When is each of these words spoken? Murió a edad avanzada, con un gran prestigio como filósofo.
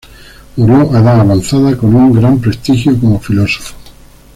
Murió 0.55 0.95
a 0.95 0.99
edad 0.99 1.19
avanzada, 1.19 1.77
con 1.77 1.93
un 1.93 2.11
gran 2.13 2.39
prestigio 2.39 2.99
como 2.99 3.19
filósofo. 3.19 3.75